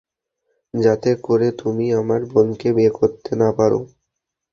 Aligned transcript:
যাতে 0.73 1.11
করে 1.21 1.47
তুমি 1.61 1.85
আমার 1.93 2.21
বোনকে 2.31 2.69
বিয়ে 2.75 2.91
করতে 2.99 3.31
না 3.35 3.49
পার। 3.57 3.71